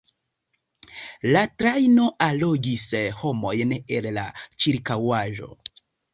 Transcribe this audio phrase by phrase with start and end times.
[1.35, 2.87] La trajno allogis
[3.19, 4.27] homojn el la
[4.65, 5.53] ĉirkaŭaĵo.